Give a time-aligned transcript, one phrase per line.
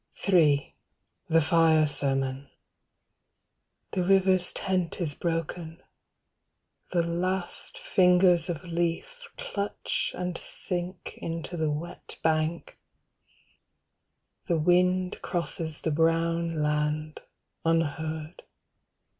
[0.27, 0.75] III.
[1.29, 2.49] THE FIRE SERMON
[3.91, 5.83] The river's tent is broken:
[6.89, 12.79] the last fingers of leaf Clutch and sink into the wet bank.
[14.47, 17.21] The wind Crosses the brown land,
[17.63, 18.41] unheard.